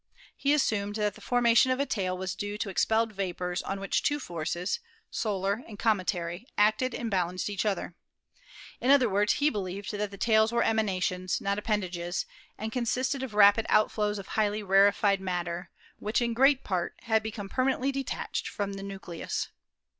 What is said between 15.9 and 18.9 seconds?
which, in great part, had become perma nently detached from the